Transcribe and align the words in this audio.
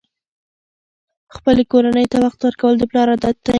خپلې 1.35 1.63
کورنۍ 1.71 2.05
ته 2.11 2.17
وخت 2.25 2.39
ورکول 2.43 2.73
د 2.77 2.83
پلار 2.91 3.07
عادت 3.13 3.35
دی. 3.45 3.49